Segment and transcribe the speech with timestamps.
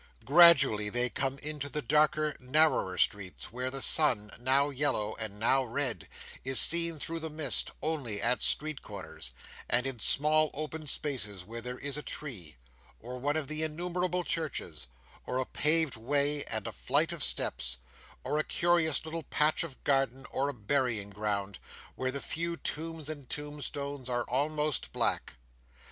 [0.25, 5.63] Gradually they come into the darker, narrower streets, where the sun, now yellow, and now
[5.63, 6.07] red,
[6.43, 9.29] is seen through the mist, only at street corners,
[9.69, 12.55] and in small open spaces where there is a tree,
[12.99, 14.87] or one of the innumerable churches,
[15.27, 17.77] or a paved way and a flight of steps,
[18.23, 21.59] or a curious little patch of garden, or a burying ground,
[21.93, 25.33] where the few tombs and tombstones are almost black.